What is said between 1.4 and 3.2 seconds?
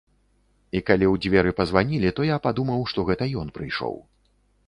пазванілі, то я падумаў, што